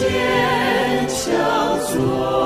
[0.00, 2.39] 坚强做。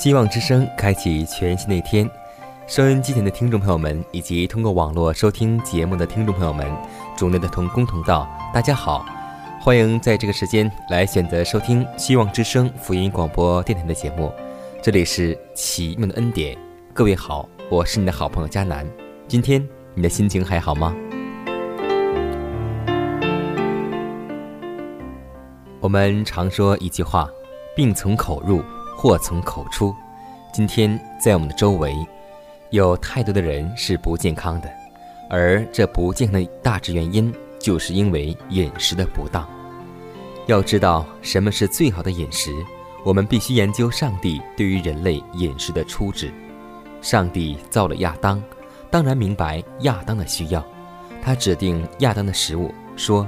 [0.00, 2.10] 希望之声开启全新的一天，
[2.66, 6.66] 收音机前的听众朋友们，以及通过网络收听节目的听众朋友们，
[7.14, 9.04] 主内的同工同道，大家好，
[9.60, 14.32] 欢迎在这个时间来选择收听希望之声福音广播电台的节目，
[14.82, 16.56] 这里是奇妙的恩典，
[16.94, 18.86] 各位好，我是你的好朋友佳楠，
[19.28, 19.62] 今天
[19.94, 20.96] 你的心情还好吗？
[25.78, 27.28] 我们常说一句话，
[27.76, 28.62] 病从口入。
[29.00, 29.96] 祸从口出。
[30.52, 31.96] 今天在我们的周围，
[32.68, 34.70] 有太多的人是不健康的，
[35.30, 39.48] 而这不健康的大致原因，就是因为饮食的不当。
[40.48, 42.52] 要知道什么是最好的饮食，
[43.02, 46.30] 我们必须研究上帝对于人类饮食的初旨。
[47.00, 48.42] 上帝造了亚当，
[48.90, 50.62] 当然明白亚当的需要。
[51.22, 53.26] 他指定亚当的食物，说：“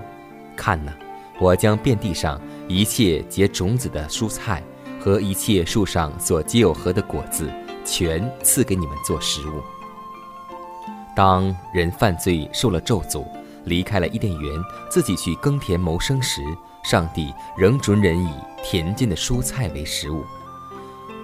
[0.55, 0.93] 看呐，
[1.41, 2.39] 我将遍地上
[2.69, 4.63] 一切结种子的蔬菜。”
[5.03, 7.51] 和一切树上所结有核的果子，
[7.85, 9.61] 全赐给你们做食物。
[11.17, 13.27] 当人犯罪受了咒诅，
[13.65, 16.41] 离开了伊甸园，自己去耕田谋生时，
[16.85, 18.31] 上帝仍准人以
[18.63, 20.25] 田间的蔬菜为食物。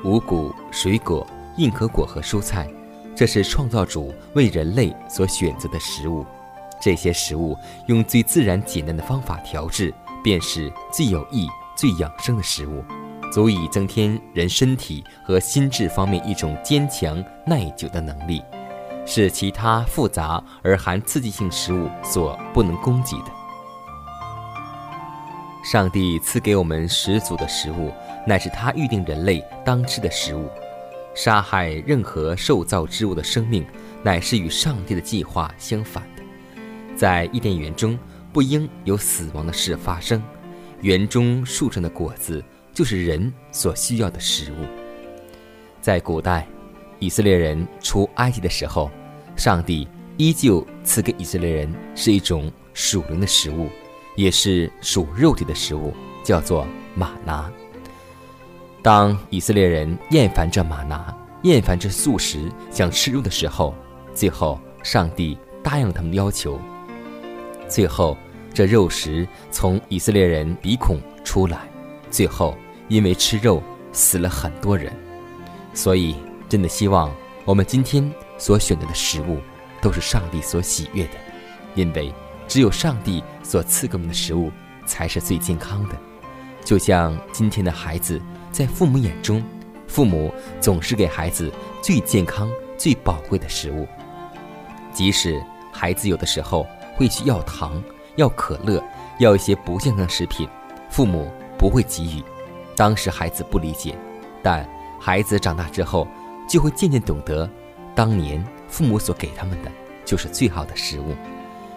[0.02, 1.24] 五谷、水果、
[1.56, 2.68] 硬壳果和蔬菜，
[3.14, 6.26] 这是创造主为人类所选择的食物。
[6.80, 7.56] 这些食物
[7.86, 11.46] 用最自然简单的方法调制，便是最有益、
[11.76, 12.82] 最养生的食物。
[13.30, 18.42] 足以增添人身体和心智方面一种坚强耐久的能力，
[19.04, 23.32] 是其他复杂而含刺激性食物所不能供给的。
[25.62, 27.92] 上帝赐给我们十足的食物，
[28.26, 30.48] 乃是他预定人类当吃的食物。
[31.14, 33.66] 杀害任何受造之物的生命，
[34.02, 36.22] 乃是与上帝的计划相反的。
[36.96, 37.98] 在伊甸园中，
[38.32, 40.22] 不应有死亡的事发生。
[40.80, 42.42] 园中树上的果子。
[42.78, 44.54] 就是人所需要的食物。
[45.80, 46.46] 在古代，
[47.00, 48.88] 以色列人出埃及的时候，
[49.36, 53.68] 上帝依旧赐给以色列人是一种属灵的食物，
[54.14, 57.50] 也是属肉体的食物，叫做玛拿。
[58.80, 61.12] 当以色列人厌烦这玛拿，
[61.42, 63.74] 厌烦这素食，想吃肉的时候，
[64.14, 66.60] 最后上帝答应了他们的要求。
[67.68, 68.16] 最后，
[68.54, 71.68] 这肉食从以色列人鼻孔出来，
[72.08, 72.56] 最后。
[72.88, 73.62] 因为吃肉
[73.92, 74.92] 死了很多人，
[75.74, 76.16] 所以
[76.48, 79.38] 真的希望我们今天所选择的食物
[79.80, 81.14] 都是上帝所喜悦的，
[81.74, 82.12] 因为
[82.46, 84.50] 只有上帝所赐给我们的食物
[84.86, 85.94] 才是最健康的。
[86.64, 89.42] 就像今天的孩子，在父母眼中，
[89.86, 91.52] 父母总是给孩子
[91.82, 93.86] 最健康、最宝贵的食物，
[94.92, 95.42] 即使
[95.72, 97.82] 孩子有的时候会去要糖、
[98.16, 98.82] 要可乐、
[99.18, 100.48] 要一些不健康的食品，
[100.90, 102.22] 父母不会给予。
[102.78, 103.92] 当时孩子不理解，
[104.40, 104.64] 但
[105.00, 106.06] 孩子长大之后，
[106.48, 107.50] 就会渐渐懂得，
[107.92, 109.70] 当年父母所给他们的
[110.04, 111.16] 就是最好的食物。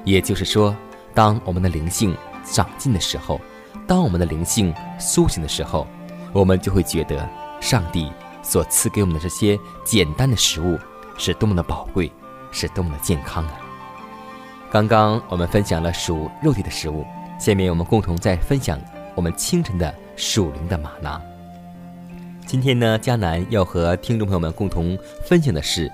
[0.06, 0.75] 也就是说，
[1.15, 3.42] 当我们的灵性长进的时候，
[3.88, 5.88] 当我们的灵性苏醒的时候，
[6.33, 7.27] 我们就会觉得
[7.59, 8.12] 上帝
[8.44, 10.77] 所赐给我们的这些简单的食物
[11.18, 12.12] 是多么的宝贵，
[12.51, 13.59] 是多么的健康啊！
[14.69, 17.03] 刚刚我们分享了属肉体的食物，
[17.39, 18.80] 下面我们共同再分享
[19.15, 19.92] 我们清晨的。
[20.16, 21.22] 属灵的玛拿。
[22.46, 25.90] 今天呢，迦南要和听众朋友们共同分享的是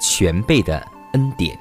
[0.00, 1.56] 全备的恩典。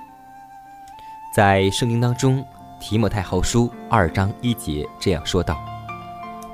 [1.35, 2.39] 在圣经当中，
[2.79, 5.59] 《提摩太后书》二章一节这样说道：“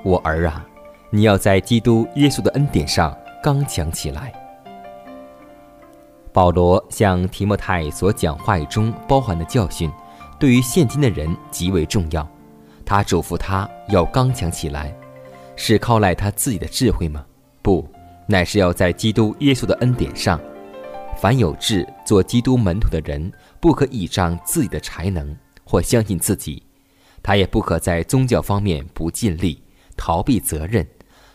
[0.04, 0.66] 我儿啊，
[1.10, 4.34] 你要在基督耶稣的恩典上刚强起来。
[6.34, 9.92] 保罗向提莫泰所讲话语中包含的教训，
[10.40, 12.28] 对于现今的人极为重要。
[12.86, 14.94] 他嘱咐他要刚强起来，
[15.64, 17.24] 是靠赖他自己的智慧吗？
[17.62, 17.88] 不，
[18.26, 20.42] 乃是要在基督耶稣的恩典上。
[21.16, 26.64] 凡有志做基督门徒的人，不可倚仗自己的才能或相信自己，
[27.22, 29.62] 他也不可在宗教方面不尽力，
[29.96, 30.84] 逃避责任，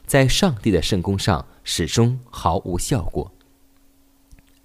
[0.07, 3.31] 在上帝的圣功上始终毫无效果。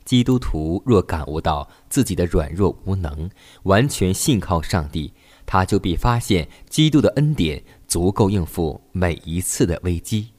[0.03, 3.29] 基督徒若感悟到自己的软弱无能，
[3.63, 5.13] 完全信靠上帝，
[5.45, 10.29] 他就必发现基督的恩典足够应付每一次的危机。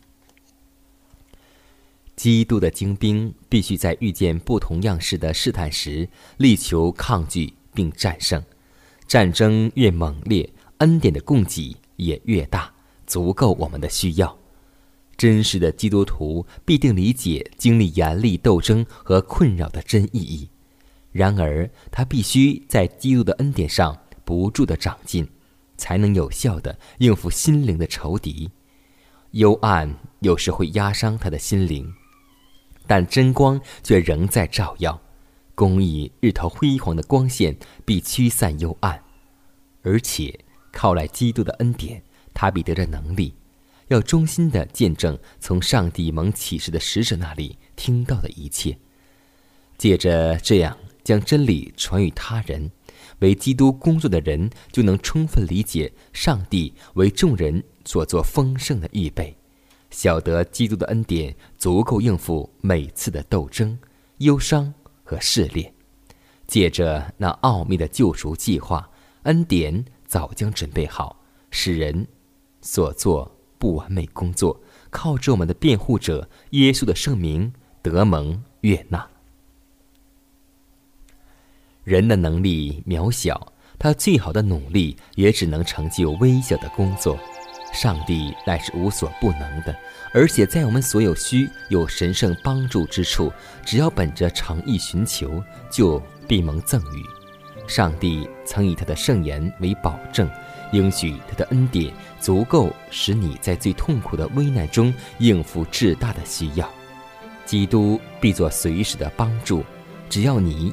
[2.17, 6.09] 基督的精兵必须在遇见不同样式的试探时，
[6.39, 8.43] 力求抗拒并战胜。
[9.07, 12.73] 战争越猛烈，恩典的供给也越大，
[13.07, 14.35] 足够我们的需要。
[15.19, 20.49] 真实的基督徒必定理解经历严厉斗争和困扰的真意义。
[21.11, 23.95] 然而，他必须在基督的恩典上
[24.25, 25.29] 不住地长进，
[25.82, 28.49] 才能有效地应付心灵的仇敌。
[29.32, 31.93] 幽暗有时会压伤他的心灵。
[32.87, 35.00] 但真光却仍在照耀，
[35.56, 39.02] 公义日头辉煌的光线必驱散幽暗，
[39.82, 40.38] 而且
[40.70, 42.00] 靠来基督的恩典，
[42.32, 43.34] 他必得着能力，
[43.88, 48.79] 要忠心的见证从上帝蒙启示的使者那里听到的一切，
[49.79, 52.70] 借着这样将真理传与他人，
[53.23, 59.35] 为基督工作的人就能充分理解上帝为众人所做丰盛的预备。
[59.91, 63.79] 晓得基督的恩典足够应付每次的斗争、
[64.19, 64.73] 忧伤
[65.05, 65.73] 和试炼，
[66.47, 68.89] 借着那奥秘的救赎计划，
[69.25, 72.07] 恩典早将准备好，使人
[72.63, 74.59] 所做不完美工作，
[74.91, 77.53] 靠着我们的辩护者耶稣的圣名
[77.83, 79.12] 得蒙悦纳。
[81.84, 87.19] 人的能力渺小，他最好的努力也只能成就微小的工作。
[87.73, 89.75] 上帝乃是无所不能的，
[90.12, 93.32] 而且在我们所有需有神圣帮助之处，
[93.64, 97.02] 只要本着诚意寻求，就必蒙赠予。
[97.67, 100.31] 上帝曾以他的圣言为保证，
[100.73, 106.69] 应许他的恩典足够使你在最痛苦的危难中应付至大的需要。
[107.46, 109.64] 基督必作随时的帮助，
[110.11, 110.73] 只要你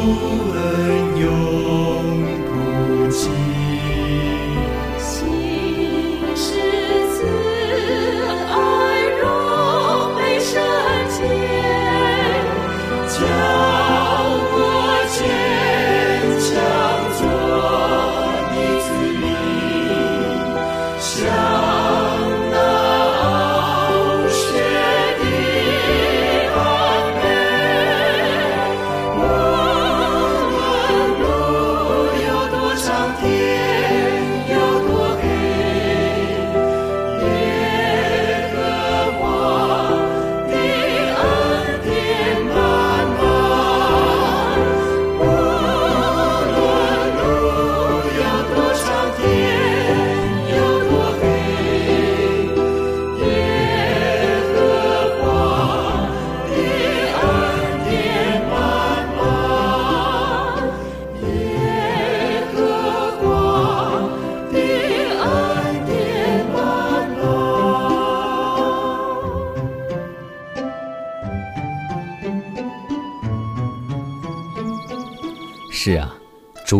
[0.00, 1.49] cứu ơi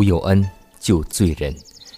[0.00, 0.42] 主有恩
[0.78, 1.54] 救罪人，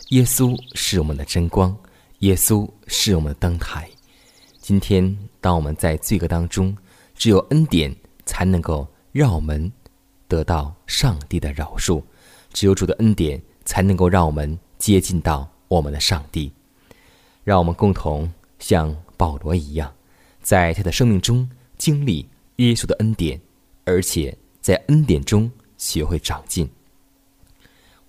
[0.08, 1.72] 耶稣是我们的真光，
[2.18, 3.88] 耶稣是我们的灯台。
[4.60, 6.76] 今天，当我们在罪恶当中，
[7.14, 7.94] 只有恩典
[8.26, 9.72] 才能够让我们
[10.26, 12.02] 得到上帝的饶恕，
[12.52, 16.52] 只有主的恩典才能够让我们接近到我们的上帝。
[17.44, 18.28] 让我们共同
[18.58, 19.94] 像保罗一样，
[20.42, 23.40] 在他的生命中经历耶稣的恩典，
[23.84, 26.68] 而且在恩典中学会长进。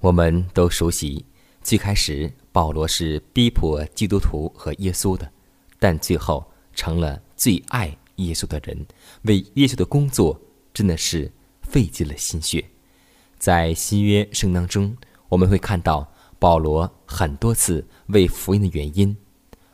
[0.03, 1.25] 我们都熟悉，
[1.61, 5.31] 最开始保罗是逼迫基督徒和耶稣的，
[5.79, 8.85] 但最后成了最爱耶稣的人，
[9.21, 10.37] 为耶稣的工作
[10.73, 11.31] 真的是
[11.61, 12.65] 费尽了心血。
[13.39, 14.93] 在新约圣当中，
[15.29, 16.05] 我们会看到
[16.37, 19.15] 保罗很多次为福音的原因，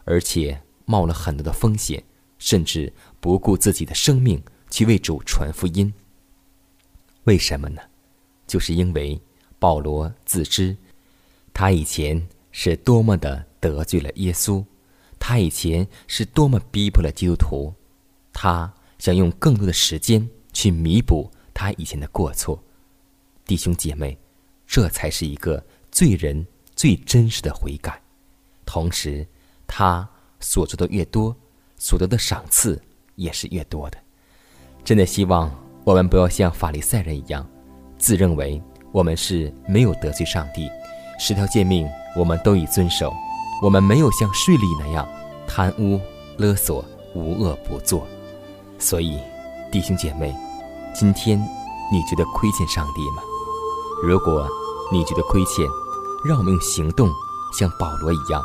[0.03, 2.03] 而且冒了很多的风险，
[2.37, 5.91] 甚至不顾自己的生命去为主传福音。
[7.23, 7.81] 为什么呢？
[8.45, 9.19] 就是因为。
[9.59, 10.75] 保罗自知，
[11.53, 14.63] 他以前是多么的得罪了耶稣，
[15.19, 17.73] 他以前是多么逼迫了基督徒，
[18.31, 22.63] 他想用更多的时间去弥补他以前的过错。
[23.45, 24.17] 弟兄姐妹，
[24.65, 25.61] 这才是一个
[25.91, 28.01] 罪人最真实的悔改。
[28.65, 29.27] 同时，
[29.67, 30.07] 他
[30.39, 31.35] 所做的越多，
[31.75, 32.81] 所得的赏赐
[33.15, 33.97] 也是越多的。
[34.85, 37.45] 真的希望我们不要像法利赛人一样，
[37.97, 38.61] 自认为。
[38.91, 40.67] 我们是没有得罪上帝，
[41.19, 43.13] 十条诫命我们都已遵守，
[43.61, 45.07] 我们没有像税吏那样
[45.47, 45.99] 贪污
[46.37, 48.07] 勒索，无恶不作。
[48.79, 49.19] 所以，
[49.71, 50.35] 弟兄姐妹，
[50.93, 51.39] 今天
[51.91, 53.21] 你觉得亏欠上帝吗？
[54.03, 54.47] 如果
[54.91, 55.63] 你觉得亏欠，
[56.25, 57.07] 让我们用行动
[57.59, 58.41] 像保罗一样，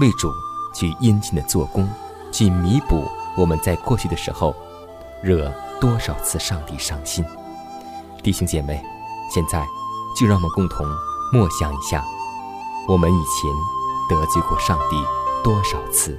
[0.00, 0.30] 为主
[0.74, 1.88] 去殷勤的做工，
[2.30, 3.02] 去弥补
[3.34, 4.54] 我们在过去的时候
[5.22, 5.50] 惹
[5.80, 7.24] 多少次上帝伤心。
[8.22, 8.84] 弟兄姐妹，
[9.32, 9.66] 现在。
[10.18, 10.86] 就让我们共同
[11.32, 12.02] 默想一下，
[12.88, 13.50] 我们以前
[14.08, 14.96] 得罪过上帝
[15.44, 16.18] 多少次。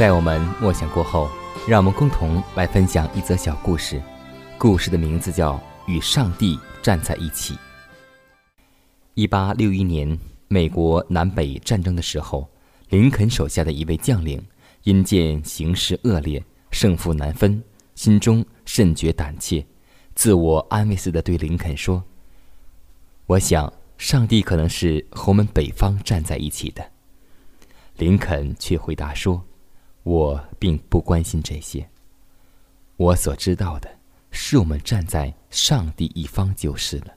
[0.00, 1.28] 在我们默想过后，
[1.68, 4.00] 让我们共同来分享一则小故事。
[4.56, 7.52] 故事的名字叫《与上帝站在一起》。
[9.12, 12.48] 一八六一年，美国南北战争的时候，
[12.88, 14.42] 林肯手下的一位将领
[14.84, 17.62] 因见形势恶劣，胜负难分，
[17.94, 19.62] 心中甚觉胆怯，
[20.14, 22.02] 自我安慰似的对林肯说
[23.28, 26.82] ：“我想，上帝可能是和我们北方站在一起的。”
[27.98, 29.44] 林肯却回答说。
[30.02, 31.88] 我并不关心这些。
[32.96, 33.90] 我所知道的
[34.30, 37.14] 是，我们站在上帝一方就是了。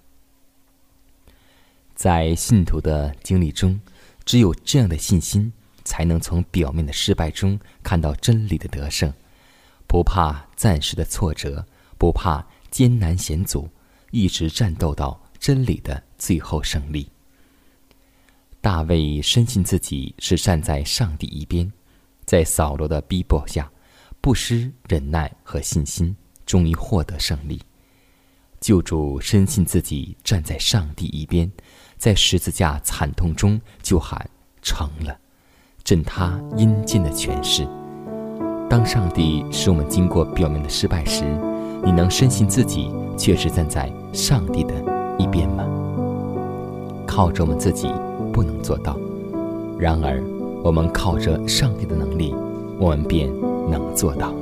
[1.95, 3.79] 在信徒的经历中，
[4.25, 5.51] 只有这样的信心，
[5.83, 9.13] 才能从表面的失败中看到真理的得胜，
[9.87, 11.65] 不怕暂时的挫折，
[11.97, 13.69] 不怕艰难险阻，
[14.11, 17.09] 一直战斗到真理的最后胜利。
[18.59, 21.71] 大卫深信自己是站在上帝一边。
[22.25, 23.69] 在扫罗的逼迫下，
[24.21, 26.15] 不失忍耐和信心，
[26.45, 27.61] 终于获得胜利。
[28.59, 31.51] 救主深信自己站在上帝一边，
[31.97, 34.29] 在十字架惨痛中就喊
[34.61, 35.17] 成了，
[35.83, 37.67] 震他阴间的权势。
[38.69, 41.25] 当上帝使我们经过表面的失败时，
[41.83, 44.73] 你能深信自己确实站在上帝的
[45.19, 45.67] 一边吗？
[47.05, 47.91] 靠着我们自己
[48.31, 48.97] 不能做到，
[49.77, 50.42] 然而。
[50.63, 52.33] 我们靠着上帝的能力，
[52.79, 53.29] 我们便
[53.69, 54.33] 能做到。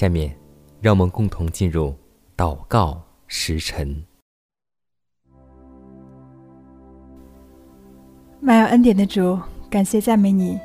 [0.00, 0.34] 下面，
[0.80, 1.94] 让我们共同进入
[2.34, 4.02] 祷告时辰。
[8.40, 10.58] 满有恩典的主，感谢赞美你，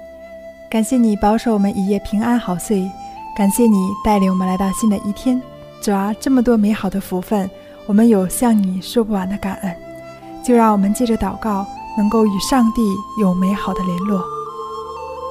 [0.71, 2.89] 感谢你保守我们一夜平安好睡，
[3.35, 5.41] 感谢你带领我们来到新的一天。
[5.81, 7.49] 主啊，这么多美好的福分，
[7.87, 9.75] 我们有向你说不完的感恩。
[10.45, 11.67] 就让我们借着祷告，
[11.97, 12.81] 能够与上帝
[13.19, 14.23] 有美好的联络。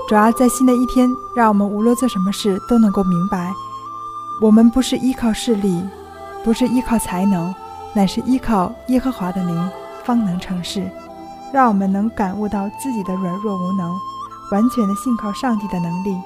[0.06, 3.50] 主啊，在新的一天，让我们无论做什么事都能够明白，
[4.40, 5.82] 我们不是依靠势力，
[6.42, 7.54] 不是依靠才能，
[7.94, 9.70] 乃是依靠耶和华的灵，
[10.04, 10.82] 方能成事。
[11.52, 13.94] 让我们能感悟到自己的软弱无能，
[14.50, 16.16] 完全的信靠上帝的能力，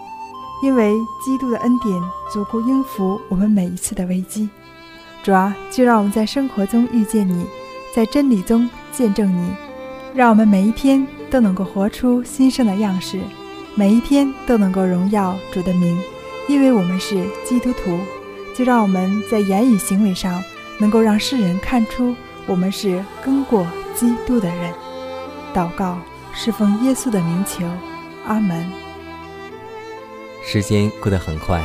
[0.62, 4.49] 因为基督的恩典足够应付我们每一次的危机。
[5.23, 7.44] 主啊，就让我们在生活中遇见你，
[7.94, 9.53] 在真理中见证你，
[10.14, 13.21] 让我们每一天都能够活出新生的样式，
[13.75, 16.01] 每一天都能够荣耀主的名，
[16.49, 17.99] 因为我们是基督徒。
[18.57, 20.43] 就让我们在言语行为上
[20.81, 22.13] 能够让世人看出
[22.45, 24.75] 我们是跟过基督的人。
[25.55, 25.97] 祷告
[26.35, 27.65] 是奉耶稣的名求，
[28.27, 28.69] 阿门。
[30.45, 31.65] 时间过得很快，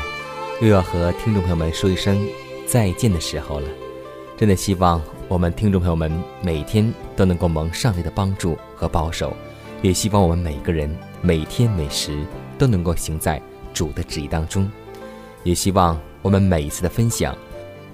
[0.62, 2.24] 又要和听众朋友们说一声
[2.68, 3.68] 再见的时候了。
[4.38, 6.12] 真的希望我们听众朋友们
[6.44, 9.36] 每天都能够蒙上帝的帮助和保守，
[9.82, 12.24] 也希望我们每个人每天每时
[12.60, 13.42] 都能够行在
[13.74, 14.70] 主的旨意当中。
[15.44, 17.36] 也希望我们每一次的分享，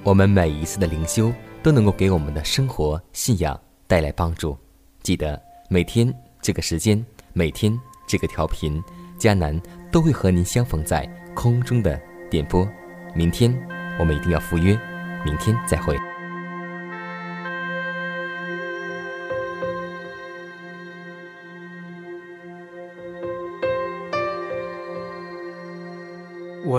[0.03, 4.57] 我们每一次的灵修都能够给我们的生活信仰带来帮助。
[5.01, 5.41] 记得。
[5.71, 6.11] 每天
[6.41, 8.83] 这个时间，每天这个调频，
[9.19, 9.55] 迦南
[9.91, 12.67] 都会和您相逢在空中的点播。
[13.13, 13.55] 明天
[13.99, 14.75] 我们一定要赴约，
[15.23, 15.95] 明天再会。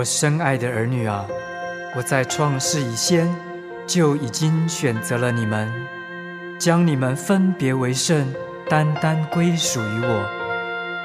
[0.01, 1.27] 我深爱的儿女啊，
[1.95, 3.31] 我在创世以前
[3.85, 5.71] 就已经选择了你们，
[6.57, 8.33] 将你们分别为圣。
[8.67, 10.25] 单单归属于我，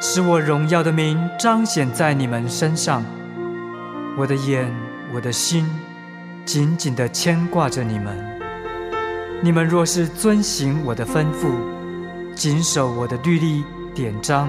[0.01, 3.05] 使我荣耀的名彰显在你们身上。
[4.17, 4.75] 我的眼，
[5.13, 5.69] 我的心，
[6.47, 8.17] 紧紧地牵挂着你们。
[9.43, 11.51] 你们若是遵行我的吩咐，
[12.35, 13.63] 谨守我的律例
[13.95, 14.49] 典章，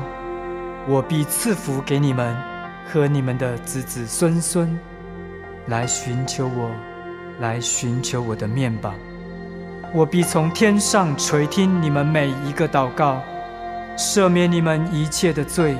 [0.88, 2.34] 我必赐福给你们
[2.90, 4.80] 和你们的子子孙孙，
[5.68, 6.72] 来寻求我，
[7.42, 8.96] 来寻求我的面吧。
[9.94, 13.22] 我必从天上垂听你们每一个祷告，
[13.98, 15.76] 赦免你们一切的罪，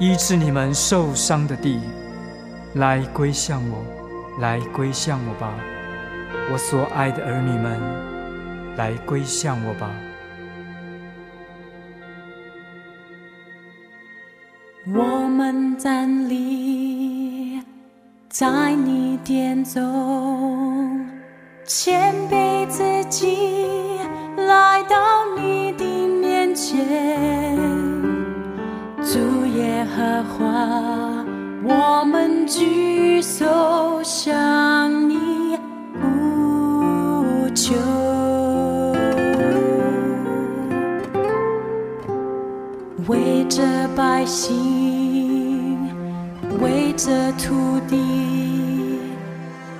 [0.00, 1.80] 医治你们受伤的地，
[2.74, 3.84] 来归向我，
[4.40, 5.54] 来归向我吧，
[6.50, 7.80] 我所爱的儿女们，
[8.76, 9.88] 来归向我吧。
[14.90, 17.62] 我们站立
[18.28, 21.06] 在你殿中。
[21.64, 23.36] 谦卑自己，
[24.36, 24.96] 来到
[25.36, 25.84] 你的
[26.20, 27.56] 面前，
[29.00, 30.44] 主耶和华，
[31.62, 35.56] 我们举手向你
[36.00, 37.76] 呼求，
[43.06, 43.62] 为这
[43.94, 44.97] 百姓，
[46.98, 48.98] 这土地，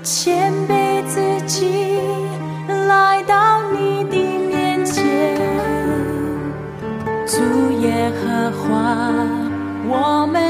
[0.05, 1.99] 谦卑自己。
[2.87, 5.37] 来到你的面前，
[7.27, 8.69] 主耶和华，
[9.89, 10.48] 我们